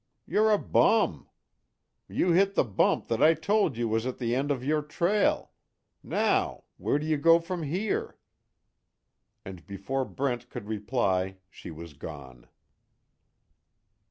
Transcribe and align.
You're 0.25 0.49
a 0.49 0.57
bum! 0.57 1.29
You 2.07 2.31
hit 2.31 2.55
the 2.55 2.63
bump 2.63 3.07
that 3.07 3.21
I 3.21 3.35
told 3.35 3.77
you 3.77 3.87
was 3.87 4.07
at 4.07 4.17
the 4.17 4.33
end 4.35 4.49
of 4.49 4.63
your 4.63 4.81
trail 4.81 5.51
now, 6.01 6.63
where 6.77 6.97
do 6.97 7.05
you 7.05 7.17
go 7.17 7.39
from 7.39 7.61
here?" 7.61 8.17
And 9.45 9.67
before 9.67 10.03
Brent 10.03 10.49
could 10.49 10.65
reply 10.67 11.37
she 11.51 11.69
was 11.69 11.93
gone. 11.93 12.47